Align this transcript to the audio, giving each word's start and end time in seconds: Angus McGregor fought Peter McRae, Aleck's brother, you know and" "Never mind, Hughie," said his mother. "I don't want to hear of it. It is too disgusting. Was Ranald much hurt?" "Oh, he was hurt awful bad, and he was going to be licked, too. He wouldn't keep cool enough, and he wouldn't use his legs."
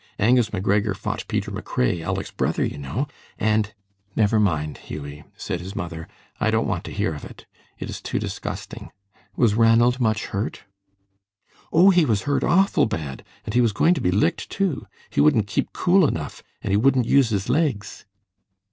Angus 0.17 0.49
McGregor 0.49 0.95
fought 0.97 1.27
Peter 1.27 1.51
McRae, 1.51 2.03
Aleck's 2.03 2.31
brother, 2.31 2.65
you 2.65 2.79
know 2.79 3.07
and" 3.37 3.71
"Never 4.15 4.39
mind, 4.39 4.79
Hughie," 4.79 5.23
said 5.37 5.59
his 5.59 5.75
mother. 5.75 6.07
"I 6.39 6.49
don't 6.49 6.65
want 6.65 6.83
to 6.85 6.91
hear 6.91 7.13
of 7.13 7.23
it. 7.23 7.45
It 7.77 7.87
is 7.87 8.01
too 8.01 8.17
disgusting. 8.17 8.89
Was 9.35 9.53
Ranald 9.53 9.99
much 9.99 10.25
hurt?" 10.25 10.63
"Oh, 11.71 11.91
he 11.91 12.03
was 12.03 12.23
hurt 12.23 12.43
awful 12.43 12.87
bad, 12.87 13.23
and 13.45 13.53
he 13.53 13.61
was 13.61 13.73
going 13.73 13.93
to 13.93 14.01
be 14.01 14.09
licked, 14.09 14.49
too. 14.49 14.87
He 15.11 15.21
wouldn't 15.21 15.45
keep 15.45 15.71
cool 15.71 16.07
enough, 16.07 16.41
and 16.63 16.71
he 16.71 16.77
wouldn't 16.77 17.05
use 17.05 17.29
his 17.29 17.47
legs." 17.47 18.05